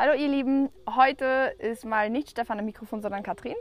[0.00, 3.56] Hallo ihr Lieben, heute ist mal nicht Stefan am Mikrofon, sondern Katrin.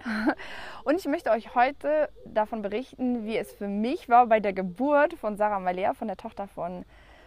[0.83, 5.15] Und ich möchte euch heute davon berichten, wie es für mich war bei der Geburt
[5.15, 6.85] von Sarah Malea, von der Tochter von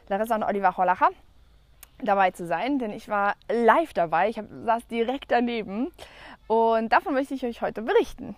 [0.09, 1.09] Larissa und Oliver Hollacher,
[2.01, 2.79] dabei zu sein.
[2.79, 5.91] Denn ich war live dabei, ich saß direkt daneben.
[6.47, 8.37] Und davon möchte ich euch heute berichten.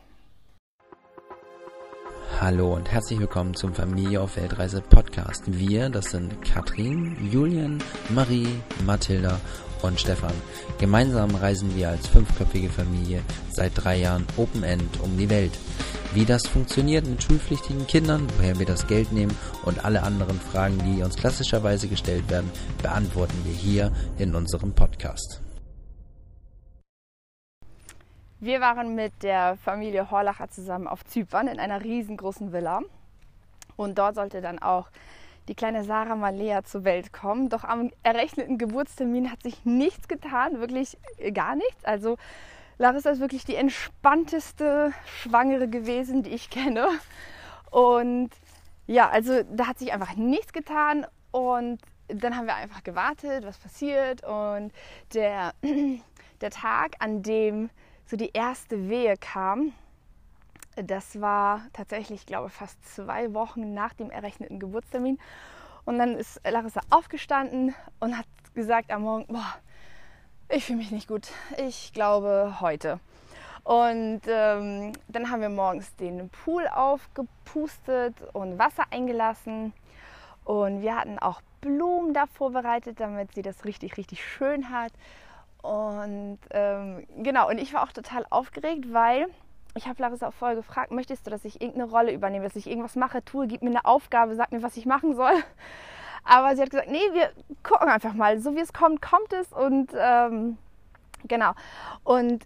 [2.41, 5.45] Hallo und herzlich willkommen zum Familie auf Weltreise Podcast.
[5.46, 8.48] Wir, das sind Katrin, Julian, Marie,
[8.86, 9.39] Mathilda
[9.82, 10.34] und Stefan.
[10.78, 15.52] Gemeinsam reisen wir als fünfköpfige Familie seit drei Jahren Open End um die Welt.
[16.14, 19.34] Wie das funktioniert mit schulpflichtigen Kindern, woher wir das Geld nehmen
[19.64, 22.50] und alle anderen Fragen, die uns klassischerweise gestellt werden,
[22.82, 25.40] beantworten wir hier in unserem Podcast.
[28.40, 32.80] Wir waren mit der Familie Horlacher zusammen auf Zypern in einer riesengroßen Villa.
[33.77, 34.91] Und dort sollte dann auch
[35.48, 37.48] die kleine Sarah Malea zur Welt kommen.
[37.48, 40.98] Doch am errechneten Geburtstermin hat sich nichts getan, wirklich
[41.32, 41.84] gar nichts.
[41.84, 42.16] Also
[42.78, 46.88] Larissa ist wirklich die entspannteste Schwangere gewesen, die ich kenne.
[47.70, 48.30] Und
[48.86, 53.58] ja, also da hat sich einfach nichts getan und dann haben wir einfach gewartet, was
[53.58, 54.24] passiert.
[54.24, 54.72] Und
[55.14, 55.54] der,
[56.40, 57.70] der Tag, an dem
[58.06, 59.72] so die erste Wehe kam,
[60.76, 65.18] das war tatsächlich, ich glaube, fast zwei Wochen nach dem errechneten Geburtstermin.
[65.84, 69.54] Und dann ist Larissa aufgestanden und hat gesagt am Morgen, boah,
[70.48, 71.28] ich fühle mich nicht gut.
[71.56, 73.00] Ich glaube heute.
[73.64, 79.72] Und ähm, dann haben wir morgens den Pool aufgepustet und Wasser eingelassen.
[80.44, 84.92] Und wir hatten auch Blumen da vorbereitet, damit sie das richtig, richtig schön hat.
[85.62, 89.28] Und ähm, genau, und ich war auch total aufgeregt, weil
[89.74, 92.68] ich habe Larissa auch vorher gefragt, möchtest du, dass ich irgendeine Rolle übernehme, dass ich
[92.68, 95.32] irgendwas mache, tue, gib mir eine Aufgabe, sag mir, was ich machen soll.
[96.24, 97.30] Aber sie hat gesagt, nee, wir
[97.62, 98.38] gucken einfach mal.
[98.38, 99.52] So wie es kommt, kommt es.
[99.52, 100.56] Und ähm,
[101.26, 101.52] genau.
[102.04, 102.44] Und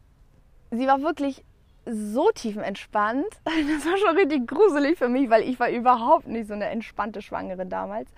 [0.70, 1.44] sie war wirklich
[1.84, 3.27] so tiefenentspannt.
[3.44, 7.22] Das war schon richtig gruselig für mich, weil ich war überhaupt nicht so eine entspannte
[7.22, 8.10] Schwangere damals.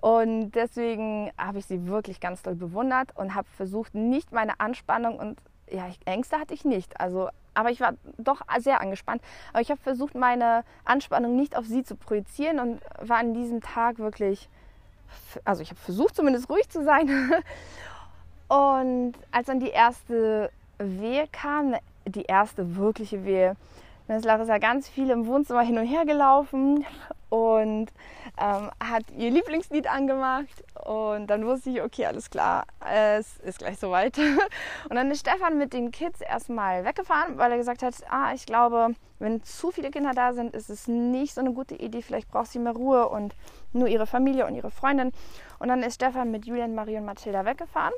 [0.00, 5.18] Und deswegen habe ich sie wirklich ganz doll bewundert und habe versucht, nicht meine Anspannung
[5.18, 7.00] und ja, Ängste hatte ich nicht.
[7.00, 9.20] Also aber ich war doch sehr angespannt.
[9.52, 13.60] Aber ich habe versucht, meine Anspannung nicht auf sie zu projizieren und war an diesem
[13.60, 14.48] Tag wirklich,
[15.44, 17.10] also ich habe versucht zumindest ruhig zu sein.
[18.48, 21.74] Und als dann die erste Wehe kam,
[22.06, 23.56] die erste wirkliche Wehe,
[24.08, 26.84] dann ist Larissa ganz viel im Wohnzimmer hin und her gelaufen
[27.28, 27.88] und
[28.38, 30.64] ähm, hat ihr Lieblingslied angemacht.
[30.84, 34.16] Und dann wusste ich, okay, alles klar, es ist gleich soweit.
[34.88, 38.46] Und dann ist Stefan mit den Kids erstmal weggefahren, weil er gesagt hat, ah, ich
[38.46, 42.00] glaube, wenn zu viele Kinder da sind, ist es nicht so eine gute Idee.
[42.00, 43.34] Vielleicht braucht sie mehr Ruhe und
[43.74, 45.12] nur ihre Familie und ihre Freundin.
[45.58, 47.92] Und dann ist Stefan mit Julian, Marie und Mathilda weggefahren.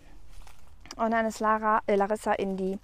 [0.96, 2.78] Und dann ist Lara, äh, Larissa in die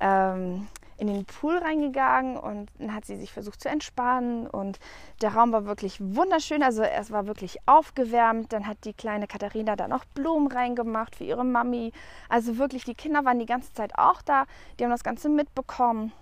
[0.00, 0.68] ähm,
[1.00, 4.78] in den Pool reingegangen und dann hat sie sich versucht zu entspannen und
[5.22, 8.52] der Raum war wirklich wunderschön, also es war wirklich aufgewärmt.
[8.52, 11.92] Dann hat die kleine Katharina da noch Blumen reingemacht für ihre Mami.
[12.28, 14.44] Also wirklich, die Kinder waren die ganze Zeit auch da,
[14.78, 16.12] die haben das Ganze mitbekommen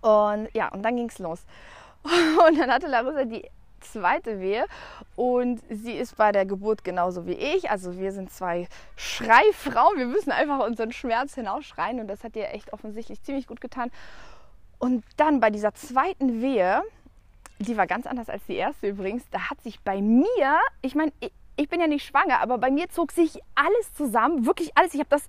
[0.00, 1.44] und ja, und dann ging es los.
[2.46, 3.48] Und dann hatte Larissa die
[3.84, 4.66] zweite Wehe
[5.16, 7.70] und sie ist bei der Geburt genauso wie ich.
[7.70, 9.98] Also wir sind zwei Schreifrauen.
[9.98, 13.90] Wir müssen einfach unseren Schmerz hinausschreien und das hat ihr echt offensichtlich ziemlich gut getan.
[14.78, 16.82] Und dann bei dieser zweiten Wehe,
[17.58, 21.12] die war ganz anders als die erste übrigens, da hat sich bei mir, ich meine,
[21.56, 24.94] ich bin ja nicht schwanger, aber bei mir zog sich alles zusammen, wirklich alles.
[24.94, 25.26] Ich habe das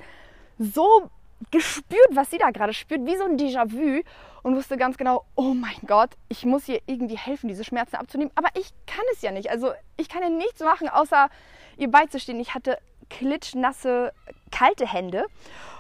[0.57, 1.09] so
[1.51, 4.01] gespürt, was sie da gerade spürt, wie so ein Déjà-vu
[4.45, 8.31] und wusste ganz genau, oh mein Gott, ich muss ihr irgendwie helfen, diese Schmerzen abzunehmen.
[8.35, 9.49] Aber ich kann es ja nicht.
[9.49, 11.29] Also ich kann ja nichts machen, außer
[11.77, 12.39] ihr beizustehen.
[12.39, 12.77] Ich hatte
[13.09, 14.13] klitschnasse,
[14.51, 15.25] kalte Hände.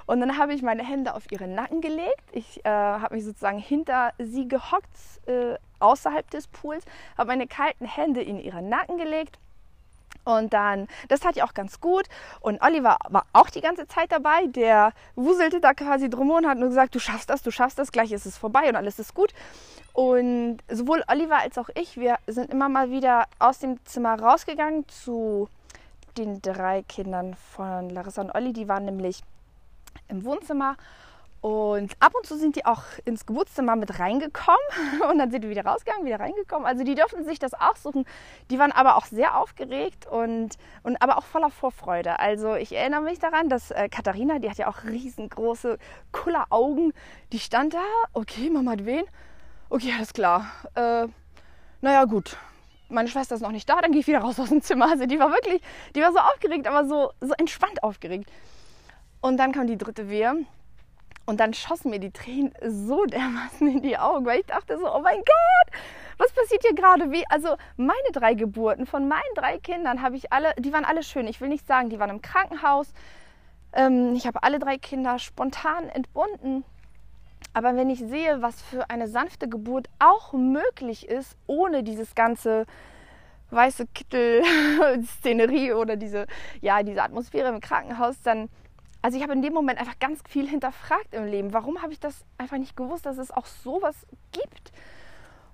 [0.07, 2.23] Und dann habe ich meine Hände auf ihren Nacken gelegt.
[2.31, 6.85] Ich äh, habe mich sozusagen hinter sie gehockt, äh, außerhalb des Pools,
[7.19, 9.37] habe meine kalten Hände in ihren Nacken gelegt
[10.25, 12.07] und dann, das tat ihr auch ganz gut.
[12.41, 14.47] Und Oliver war auch die ganze Zeit dabei.
[14.47, 17.91] Der wuselte da quasi drum und hat nur gesagt, du schaffst das, du schaffst das,
[17.91, 19.33] gleich ist es vorbei und alles ist gut.
[19.93, 24.87] Und sowohl Oliver als auch ich, wir sind immer mal wieder aus dem Zimmer rausgegangen
[24.89, 25.47] zu
[26.17, 28.51] den drei Kindern von Larissa und Olli.
[28.51, 29.21] Die waren nämlich
[30.07, 30.75] im Wohnzimmer
[31.45, 34.57] und ab und zu sind die auch ins Geburtszimmer mit reingekommen
[35.11, 36.65] und dann sind die wieder rausgegangen, wieder reingekommen.
[36.65, 38.03] Also die dürfen sich das auch suchen.
[38.49, 42.17] Die waren aber auch sehr aufgeregt und, und aber auch voller Vorfreude.
[42.17, 45.77] Also ich erinnere mich daran, dass äh, Katharina, die hat ja auch riesengroße
[46.11, 46.93] Kulleraugen,
[47.31, 49.05] die stand da, okay, Mama hat wen?
[49.69, 50.47] Okay, alles klar.
[50.73, 51.05] Äh,
[51.81, 52.37] naja, gut.
[52.89, 54.89] Meine Schwester ist noch nicht da, dann gehe ich wieder raus aus dem Zimmer.
[54.89, 55.61] Also die war wirklich,
[55.95, 58.31] die war so aufgeregt, aber so, so entspannt aufgeregt.
[59.21, 60.47] Und dann kam die dritte Wehe.
[61.25, 64.93] Und dann schossen mir die Tränen so dermaßen in die Augen, weil ich dachte so,
[64.93, 65.81] oh mein Gott,
[66.17, 67.11] was passiert hier gerade?
[67.11, 71.03] Wie, also meine drei Geburten von meinen drei Kindern habe ich alle, die waren alle
[71.03, 71.27] schön.
[71.27, 72.93] Ich will nicht sagen, die waren im Krankenhaus.
[73.73, 76.63] Ähm, ich habe alle drei Kinder spontan entbunden.
[77.53, 82.65] Aber wenn ich sehe, was für eine sanfte Geburt auch möglich ist, ohne dieses ganze
[83.51, 86.27] weiße Kittel-Szenerie oder diese,
[86.61, 88.49] ja, diese Atmosphäre im Krankenhaus, dann,
[89.05, 91.53] also ich habe in dem Moment einfach ganz viel hinterfragt im Leben.
[91.53, 93.95] Warum habe ich das einfach nicht gewusst, dass es auch sowas
[94.31, 94.71] gibt?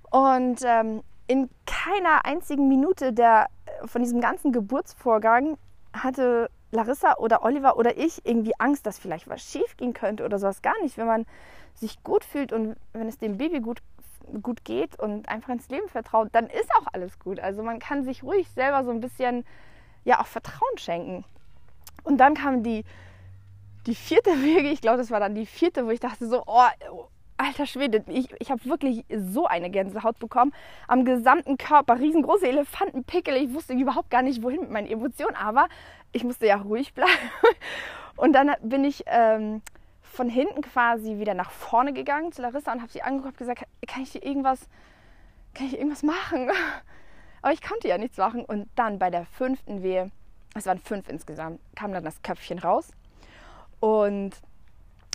[0.09, 3.49] Und ähm, in keiner einzigen Minute der,
[3.83, 5.57] von diesem ganzen Geburtsvorgang
[5.91, 10.39] hatte Larissa oder Oliver oder ich irgendwie Angst, dass vielleicht was schief gehen könnte oder
[10.39, 10.97] sowas gar nicht.
[10.97, 11.25] Wenn man
[11.73, 13.81] sich gut fühlt und wenn es dem Baby gut,
[14.41, 17.41] gut geht und einfach ins Leben vertraut, dann ist auch alles gut.
[17.41, 19.43] Also man kann sich ruhig selber so ein bisschen
[20.05, 21.25] ja auch Vertrauen schenken.
[22.05, 22.85] Und dann kam die,
[23.87, 26.67] die vierte Wege, ich glaube, das war dann die vierte, wo ich dachte so, oh,
[27.41, 30.53] alter Schwede, ich, ich habe wirklich so eine Gänsehaut bekommen.
[30.87, 33.35] Am gesamten Körper, riesengroße Elefantenpickel.
[33.35, 35.67] Ich wusste überhaupt gar nicht, wohin mit meinen Emotionen, aber
[36.11, 37.11] ich musste ja ruhig bleiben.
[38.15, 39.61] Und dann bin ich ähm,
[40.01, 43.65] von hinten quasi wieder nach vorne gegangen zu Larissa und habe sie angeguckt und gesagt,
[43.87, 44.67] kann ich hier irgendwas,
[45.55, 46.51] kann ich irgendwas machen?
[47.41, 48.45] Aber ich konnte ja nichts machen.
[48.45, 50.11] Und dann bei der fünften Wehe,
[50.53, 52.91] es waren fünf insgesamt, kam dann das Köpfchen raus.
[53.81, 54.31] Und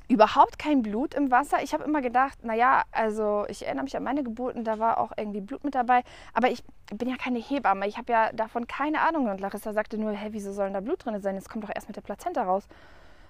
[0.08, 1.62] überhaupt kein Blut im Wasser.
[1.62, 5.12] Ich habe immer gedacht, naja, also ich erinnere mich an meine Geburten, da war auch
[5.16, 6.02] irgendwie Blut mit dabei.
[6.32, 6.62] Aber ich
[6.94, 9.28] bin ja keine Hebamme, ich habe ja davon keine Ahnung.
[9.28, 11.36] Und Larissa sagte nur, hä, wieso soll da Blut drin sein?
[11.36, 12.68] Es kommt doch erst mit der Plazenta raus.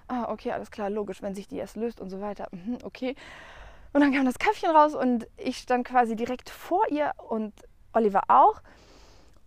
[0.07, 2.47] Ah, okay, alles klar, logisch, wenn sich die erst löst und so weiter.
[2.51, 3.15] Mhm, okay.
[3.93, 7.53] Und dann kam das Köpfchen raus und ich stand quasi direkt vor ihr und
[7.93, 8.61] Oliver auch.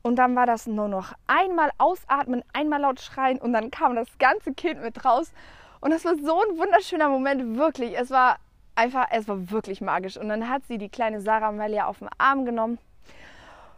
[0.03, 4.09] Und dann war das nur noch einmal ausatmen, einmal laut schreien und dann kam das
[4.19, 5.33] ganze Kind mit raus.
[5.81, 7.99] Und das war so ein wunderschöner Moment, wirklich.
[7.99, 8.39] Es war
[8.75, 10.17] einfach, es war wirklich magisch.
[10.17, 12.79] Und dann hat sie die kleine Sarah Melia auf den Arm genommen.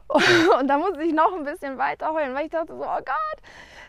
[0.58, 3.42] Und da musste ich noch ein bisschen weiter heulen, weil ich dachte so, oh Gott,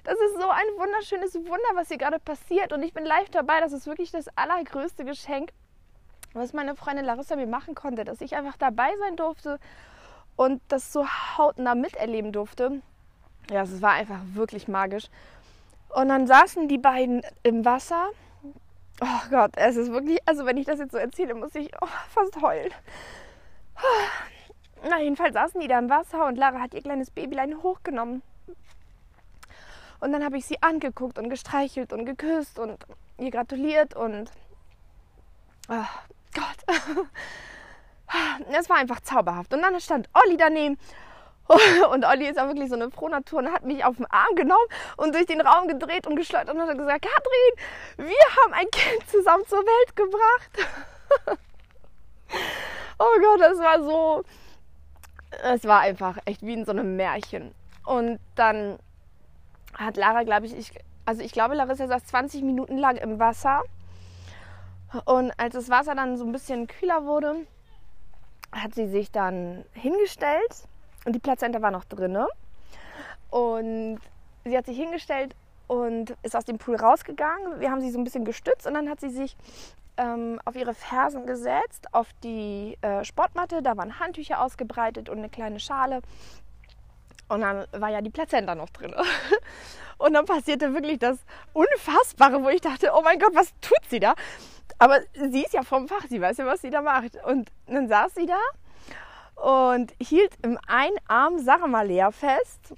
[0.03, 2.71] das ist so ein wunderschönes Wunder, was hier gerade passiert.
[2.71, 3.59] Und ich bin live dabei.
[3.59, 5.51] Das ist wirklich das allergrößte Geschenk,
[6.33, 9.59] was meine Freundin Larissa mir machen konnte, dass ich einfach dabei sein durfte
[10.35, 11.05] und das so
[11.37, 12.81] hautnah miterleben durfte.
[13.51, 15.09] Ja, es war einfach wirklich magisch.
[15.93, 18.09] Und dann saßen die beiden im Wasser.
[19.01, 21.87] Oh Gott, es ist wirklich, also wenn ich das jetzt so erzähle, muss ich oh,
[22.09, 22.71] fast heulen.
[24.89, 28.21] Na, jedenfalls saßen die da im Wasser und Lara hat ihr kleines Babylein hochgenommen.
[29.99, 32.85] Und dann habe ich sie angeguckt und gestreichelt und geküsst und
[33.17, 34.29] ihr gratuliert und
[35.69, 35.85] oh
[36.33, 37.07] Gott.
[38.51, 39.53] Es war einfach zauberhaft.
[39.53, 40.77] Und dann stand Olli daneben
[41.91, 44.65] und Olli ist auch wirklich so eine Frohnatur und hat mich auf den Arm genommen
[44.97, 49.09] und durch den Raum gedreht und geschleudert und hat gesagt, Katrin, wir haben ein Kind
[49.09, 51.37] zusammen zur Welt gebracht.
[52.99, 54.23] oh Gott, das war so,
[55.43, 57.53] es war einfach echt wie in so einem Märchen.
[57.85, 58.79] Und dann
[59.77, 60.71] hat Lara, glaube ich, ich,
[61.05, 63.63] also ich glaube, Larissa saß 20 Minuten lang im Wasser.
[65.05, 67.45] Und als das Wasser dann so ein bisschen kühler wurde,
[68.51, 70.67] hat sie sich dann hingestellt
[71.05, 72.17] und die Plazenta war noch drin.
[73.29, 73.99] Und
[74.45, 75.35] sie hat sich hingestellt
[75.67, 77.59] und ist aus dem Pool rausgegangen.
[77.59, 79.35] Wir haben sie so ein bisschen gestützt und dann hat sie sich
[79.97, 83.61] ähm, auf ihre Fersen gesetzt, auf die äh, Sportmatte.
[83.61, 86.01] Da waren Handtücher ausgebreitet und eine kleine Schale.
[87.29, 88.93] Und dann war ja die Plazenta noch drin.
[89.97, 91.19] Und dann passierte wirklich das
[91.53, 94.15] Unfassbare, wo ich dachte, oh mein Gott, was tut sie da?
[94.77, 97.23] Aber sie ist ja vom Fach, sie weiß ja, was sie da macht.
[97.23, 98.39] Und dann saß sie da
[99.43, 102.73] und hielt im einen Arm Sarah Malea fest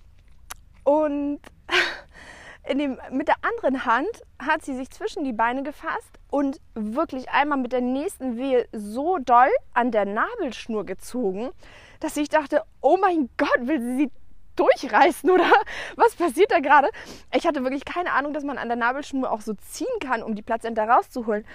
[0.84, 1.39] und
[2.67, 7.60] dem, mit der anderen Hand hat sie sich zwischen die Beine gefasst und wirklich einmal
[7.60, 11.51] mit der nächsten Wehe so doll an der Nabelschnur gezogen,
[12.00, 14.12] dass ich dachte, oh mein Gott, will sie sie
[14.55, 15.45] durchreißen oder
[15.98, 16.89] was passiert da gerade?
[17.31, 20.34] Ich hatte wirklich keine Ahnung, dass man an der Nabelschnur auch so ziehen kann, um
[20.34, 21.45] die Plazenta rauszuholen.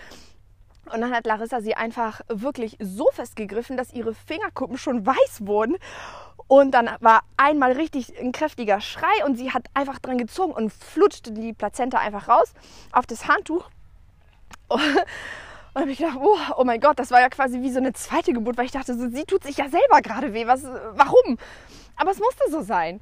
[0.87, 5.77] Und dann hat Larissa sie einfach wirklich so festgegriffen, dass ihre Fingerkuppen schon weiß wurden.
[6.49, 10.73] Und dann war einmal richtig ein kräftiger Schrei und sie hat einfach dran gezogen und
[10.73, 12.55] flutschte die Plazenta einfach raus
[12.93, 13.69] auf das Handtuch.
[15.73, 17.93] Und habe ich gedacht, oh, oh, mein Gott, das war ja quasi wie so eine
[17.93, 20.45] zweite Geburt, weil ich dachte, so, sie tut sich ja selber gerade weh.
[20.45, 21.39] Was, warum?
[21.95, 23.01] Aber es musste so sein.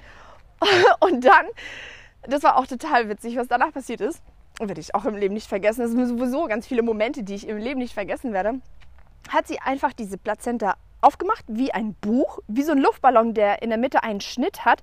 [1.01, 1.47] Und dann,
[2.25, 4.23] das war auch total witzig, was danach passiert ist
[4.59, 5.83] werde ich auch im Leben nicht vergessen.
[5.83, 8.61] Das sind sowieso ganz viele Momente, die ich im Leben nicht vergessen werde.
[9.29, 13.71] Hat sie einfach diese Plazenta aufgemacht, wie ein Buch, wie so ein Luftballon, der in
[13.71, 14.83] der Mitte einen Schnitt hat.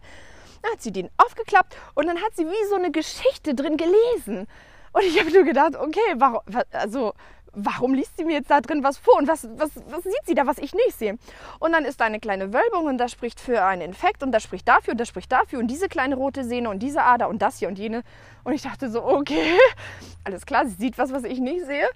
[0.61, 4.47] Dann hat sie den aufgeklappt und dann hat sie wie so eine Geschichte drin gelesen.
[4.93, 6.39] Und ich habe nur gedacht, okay, warum,
[6.71, 7.13] also
[7.55, 10.35] warum liest sie mir jetzt da drin was vor und was, was, was sieht sie
[10.35, 11.17] da, was ich nicht sehe?
[11.59, 14.43] Und dann ist da eine kleine Wölbung und das spricht für einen Infekt und das
[14.43, 17.41] spricht dafür und das spricht dafür und diese kleine rote Sehne und diese Ader und
[17.41, 18.03] das hier und jene.
[18.43, 19.57] Und ich dachte so, okay,
[20.23, 21.87] alles klar, sie sieht was, was ich nicht sehe.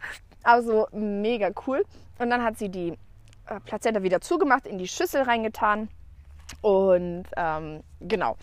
[0.44, 1.84] Also mega cool.
[2.18, 2.98] Und dann hat sie die
[3.48, 5.90] äh, Plazenta wieder zugemacht, in die Schüssel reingetan
[6.62, 8.38] und ähm, genau.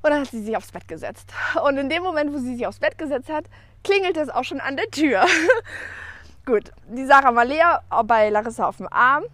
[0.00, 1.32] Und dann hat sie sich aufs Bett gesetzt.
[1.64, 3.46] Und in dem Moment, wo sie sich aufs Bett gesetzt hat,
[3.84, 5.24] klingelt es auch schon an der Tür.
[6.46, 9.24] Gut, die Sarah Malea bei Larissa auf dem Arm.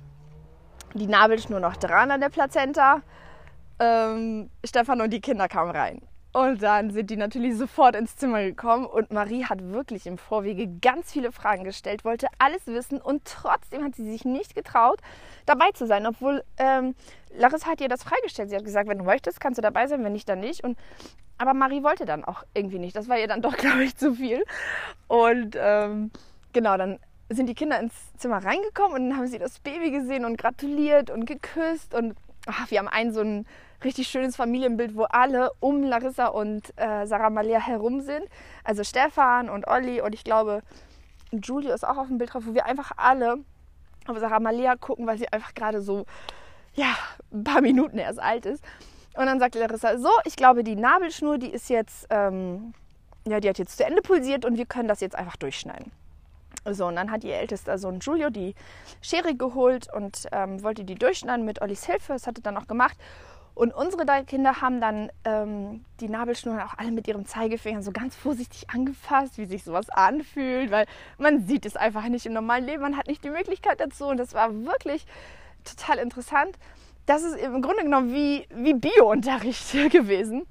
[0.95, 3.03] Die Nabelschnur noch dran an der Plazenta.
[3.79, 6.03] Ähm, Stefan und die Kinder kamen rein.
[6.35, 10.67] Und dann sind die natürlich sofort ins Zimmer gekommen und Marie hat wirklich im Vorwege
[10.83, 14.99] ganz viele Fragen gestellt, wollte alles wissen und trotzdem hat sie sich nicht getraut,
[15.47, 16.97] dabei zu sein, obwohl ähm,
[17.37, 18.51] Larissa hat ihr das freigestellt.
[18.51, 20.65] Sie hat gesagt, wenn du möchtest, kannst du dabei sein, wenn nicht, dann nicht.
[20.65, 20.77] Und,
[21.39, 22.97] aber Marie wollte dann auch irgendwie nicht.
[22.97, 24.43] Das war ihr dann doch, glaube ich, zu viel.
[25.07, 26.11] Und ähm,
[26.53, 26.99] genau, dann
[27.29, 31.11] sind die Kinder ins Zimmer reingekommen und dann haben sie das Baby gesehen und gratuliert
[31.11, 33.47] und geküsst und ach, wir haben einen so ein
[33.83, 38.25] richtig schönes Familienbild, wo alle um Larissa und äh, Sarah Malia herum sind.
[38.65, 40.63] Also Stefan und Olli und ich glaube,
[41.33, 43.39] Julio ist auch auf dem Bild drauf, wo wir einfach alle
[44.07, 46.05] auf Sarah Malia gucken, weil sie einfach gerade so,
[46.75, 46.95] ja,
[47.33, 48.63] ein paar Minuten erst alt ist.
[49.17, 52.75] Und dann sagt Larissa, so, ich glaube, die Nabelschnur, die ist jetzt, ähm,
[53.27, 55.93] ja, die hat jetzt zu Ende pulsiert und wir können das jetzt einfach durchschneiden.
[56.71, 58.55] So, und dann hat ihr ältester Sohn Giulio die
[59.03, 62.15] Schere geholt und ähm, wollte die durchschneiden mit Ollis Hilfe.
[62.15, 62.97] Das hat er dann auch gemacht.
[63.55, 67.93] Und unsere drei Kinder haben dann ähm, die Nabelschnur auch alle mit ihrem Zeigefinger so
[67.93, 70.87] ganz vorsichtig angefasst, wie sich sowas anfühlt, weil
[71.19, 74.07] man sieht es einfach nicht im normalen Leben, man hat nicht die Möglichkeit dazu.
[74.07, 75.07] Und das war wirklich
[75.65, 76.59] total interessant.
[77.07, 80.47] Das ist im Grunde genommen wie, wie Bio-Unterricht gewesen.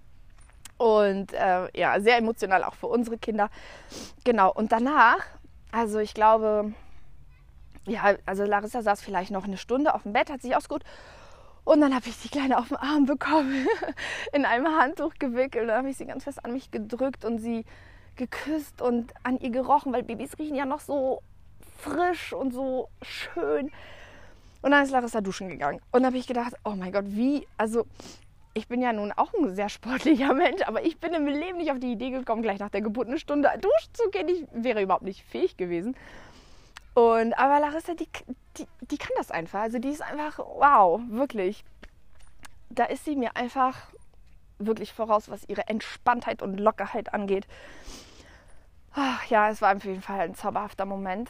[0.77, 3.50] Und äh, ja, sehr emotional auch für unsere Kinder.
[4.24, 5.20] Genau, und danach,
[5.74, 6.72] also ich glaube,
[7.86, 10.84] ja, also Larissa saß vielleicht noch eine Stunde auf dem Bett, hat sich ausgeruht
[11.65, 13.68] und dann habe ich die Kleine auf den Arm bekommen,
[14.34, 15.63] in einem Handtuch gewickelt.
[15.63, 17.65] Und dann habe ich sie ganz fest an mich gedrückt und sie
[18.15, 21.24] geküsst und an ihr gerochen, weil Babys riechen ja noch so
[21.80, 23.72] frisch und so schön.
[24.62, 25.80] Und dann ist Larissa duschen gegangen.
[25.92, 27.86] Und dann habe ich gedacht, oh mein Gott, wie, also
[28.53, 31.72] ich bin ja nun auch ein sehr sportlicher Mensch, aber ich bin im Leben nicht
[31.72, 34.27] auf die Idee gekommen, gleich nach der Geburt eine Stunde duschen zu gehen.
[34.27, 35.95] Ich wäre überhaupt nicht fähig gewesen.
[36.93, 38.07] Und aber Larissa, die,
[38.57, 39.62] die, die kann das einfach.
[39.62, 41.63] Also die ist einfach, wow, wirklich.
[42.69, 43.75] Da ist sie mir einfach
[44.60, 47.48] wirklich voraus, was ihre Entspanntheit und Lockerheit angeht.
[48.93, 51.29] Ach, ja, es war auf jeden Fall ein zauberhafter Moment.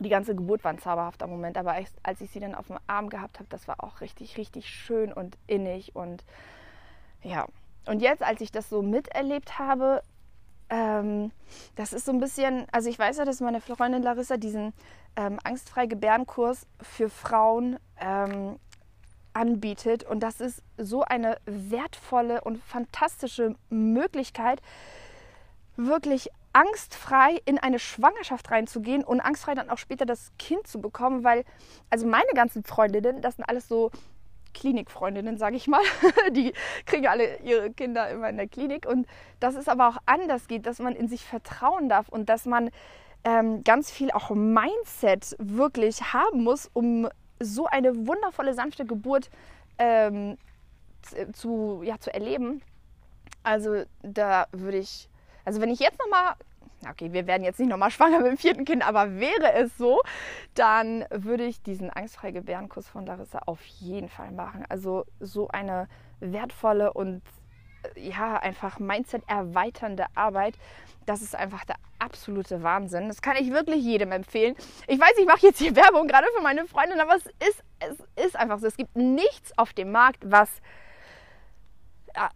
[0.00, 3.10] Die ganze Geburt war ein zauberhafter Moment, aber als ich sie dann auf dem Arm
[3.10, 6.24] gehabt habe, das war auch richtig, richtig schön und innig und
[7.22, 7.46] ja.
[7.86, 10.02] Und jetzt, als ich das so miterlebt habe,
[10.70, 11.32] ähm,
[11.76, 14.72] das ist so ein bisschen, also ich weiß ja, dass meine Freundin Larissa diesen
[15.16, 18.58] ähm, angstfrei Gebärenkurs für Frauen ähm,
[19.32, 24.60] anbietet und das ist so eine wertvolle und fantastische Möglichkeit,
[25.76, 31.24] wirklich angstfrei in eine Schwangerschaft reinzugehen und angstfrei dann auch später das Kind zu bekommen,
[31.24, 31.44] weil
[31.90, 33.90] also meine ganzen Freundinnen, das sind alles so
[34.52, 35.82] Klinikfreundinnen, sage ich mal.
[36.32, 36.52] Die
[36.86, 38.86] kriegen alle ihre Kinder immer in der Klinik.
[38.86, 39.06] Und
[39.38, 42.70] dass es aber auch anders geht, dass man in sich vertrauen darf und dass man
[43.24, 49.30] ähm, ganz viel auch Mindset wirklich haben muss, um so eine wundervolle, sanfte Geburt
[49.78, 50.36] ähm,
[51.32, 52.62] zu, ja, zu erleben.
[53.42, 55.08] Also da würde ich,
[55.44, 56.34] also wenn ich jetzt nochmal
[56.88, 60.00] okay, wir werden jetzt nicht nochmal schwanger mit dem vierten Kind, aber wäre es so,
[60.54, 64.64] dann würde ich diesen angstfrei Gebärenkurs von Larissa auf jeden Fall machen.
[64.68, 65.88] Also so eine
[66.20, 67.22] wertvolle und
[67.96, 70.54] äh, ja, einfach Mindset erweiternde Arbeit.
[71.06, 73.08] Das ist einfach der absolute Wahnsinn.
[73.08, 74.54] Das kann ich wirklich jedem empfehlen.
[74.86, 78.26] Ich weiß, ich mache jetzt hier Werbung gerade für meine Freundin, aber es ist, es
[78.26, 78.66] ist einfach so.
[78.66, 80.50] Es gibt nichts auf dem Markt, was,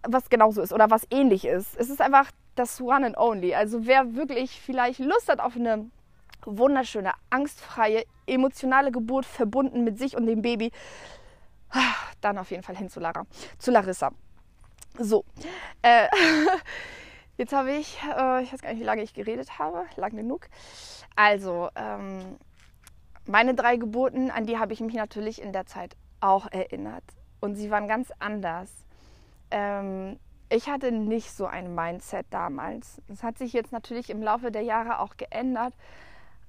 [0.02, 1.76] was genauso ist oder was ähnlich ist.
[1.76, 3.54] Es ist einfach das One and Only.
[3.54, 5.90] Also wer wirklich vielleicht Lust hat auf eine
[6.44, 10.70] wunderschöne, angstfreie, emotionale Geburt verbunden mit sich und dem Baby,
[12.20, 13.24] dann auf jeden Fall hin zu Lara,
[13.58, 14.10] zu Larissa.
[14.98, 15.24] So,
[15.82, 16.06] äh,
[17.36, 20.48] jetzt habe ich, äh, ich weiß gar nicht, wie lange ich geredet habe, lang genug.
[21.16, 22.36] Also, ähm,
[23.26, 27.04] meine drei Geburten, an die habe ich mich natürlich in der Zeit auch erinnert.
[27.40, 28.83] Und sie waren ganz anders.
[29.54, 30.18] Ähm,
[30.48, 33.00] ich hatte nicht so ein Mindset damals.
[33.06, 35.74] Das hat sich jetzt natürlich im Laufe der Jahre auch geändert,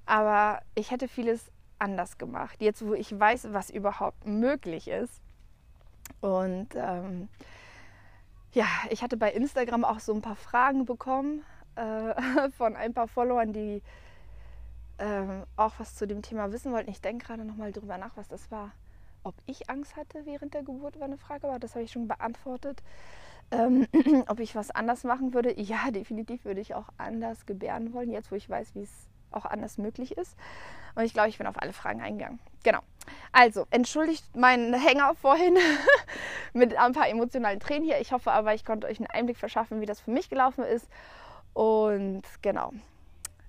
[0.06, 2.60] aber ich hätte vieles anders gemacht.
[2.60, 5.22] Jetzt, wo ich weiß, was überhaupt möglich ist.
[6.20, 7.28] Und ähm,
[8.52, 11.44] ja, ich hatte bei Instagram auch so ein paar Fragen bekommen.
[11.76, 13.82] äh, von ein paar Followern, die
[14.98, 16.90] ähm, auch was zu dem Thema wissen wollten.
[16.90, 18.72] Ich denke gerade nochmal drüber nach, was das war.
[19.26, 22.06] Ob ich Angst hatte während der Geburt, war eine Frage, aber das habe ich schon
[22.06, 22.80] beantwortet.
[23.50, 23.88] Ähm,
[24.28, 25.60] ob ich was anders machen würde?
[25.60, 29.44] Ja, definitiv würde ich auch anders gebären wollen, jetzt wo ich weiß, wie es auch
[29.44, 30.36] anders möglich ist.
[30.94, 32.38] Und ich glaube, ich bin auf alle Fragen eingegangen.
[32.62, 32.78] Genau.
[33.32, 35.58] Also, entschuldigt meinen Hänger vorhin
[36.52, 38.00] mit ein paar emotionalen Tränen hier.
[38.00, 40.88] Ich hoffe aber, ich konnte euch einen Einblick verschaffen, wie das für mich gelaufen ist.
[41.52, 42.70] Und genau,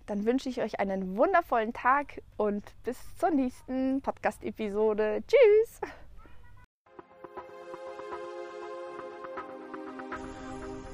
[0.07, 5.21] dann wünsche ich euch einen wundervollen Tag und bis zur nächsten Podcast-Episode.
[5.27, 5.81] Tschüss!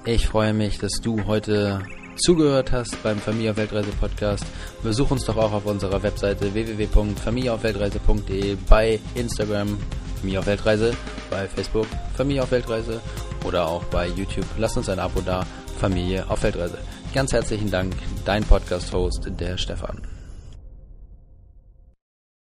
[0.05, 1.81] Ich freue mich, dass du heute
[2.17, 4.45] zugehört hast beim Familie auf Weltreise Podcast.
[4.83, 9.77] Besuch uns doch auch auf unserer Webseite www.familieaufweltreise.de, bei Instagram
[10.19, 10.93] Familie auf Weltreise,
[11.29, 12.99] bei Facebook Familie auf Weltreise
[13.45, 14.45] oder auch bei YouTube.
[14.57, 15.45] Lass uns ein Abo da,
[15.79, 16.79] Familie auf Weltreise.
[17.13, 17.93] Ganz herzlichen Dank,
[18.25, 20.01] dein Podcast-Host, der Stefan.